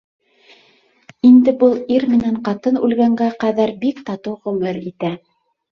[1.29, 5.19] Инде был ир менән ҡатын үлгәнгә ҡәҙәр бик татыу ғүмер итә.